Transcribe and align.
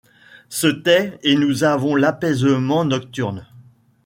Se 0.49 0.65
tait, 0.65 1.19
et 1.21 1.35
nous 1.35 1.63
avons 1.63 1.93
l'apaisement 1.95 2.85
nocturne; 2.85 3.45